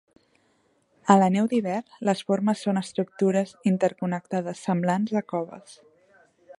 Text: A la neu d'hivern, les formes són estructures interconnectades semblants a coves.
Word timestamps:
A 1.15 1.17
la 1.23 1.27
neu 1.35 1.49
d'hivern, 1.51 1.93
les 2.09 2.25
formes 2.31 2.65
són 2.69 2.81
estructures 2.83 3.55
interconnectades 3.73 4.67
semblants 4.71 5.15
a 5.23 5.27
coves. 5.35 5.81